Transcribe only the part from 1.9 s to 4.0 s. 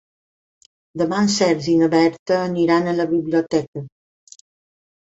Berta aniran a la biblioteca.